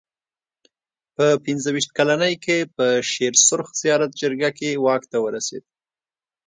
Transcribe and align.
په 1.15 1.25
پنځه 1.45 1.69
ویشت 1.71 1.91
کلنۍ 1.97 2.33
کې 2.43 2.57
په 2.75 2.85
شېر 3.11 3.33
سرخ 3.47 3.67
زیارت 3.81 4.11
جرګه 4.21 4.49
کې 4.57 4.81
واک 4.83 5.03
ته 5.11 5.17
ورسېد. 5.23 5.63